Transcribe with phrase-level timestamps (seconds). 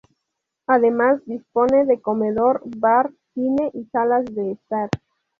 [0.65, 4.89] Además, dispone de comedor, bar, cine y salas de estar.